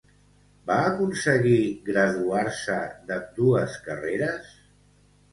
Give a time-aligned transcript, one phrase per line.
[0.67, 2.77] Va aconseguir graduar-se
[3.11, 4.49] d'ambdues carreres?